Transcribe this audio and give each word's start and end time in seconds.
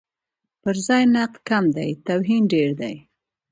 پرځای 0.63 1.03
نقد 1.15 1.35
کم 1.49 1.65
دی، 1.75 1.89
توهین 2.05 2.43
ډېر 2.53 2.69
دی. 2.79 2.95